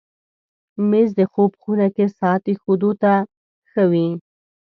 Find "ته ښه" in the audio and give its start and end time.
3.01-3.83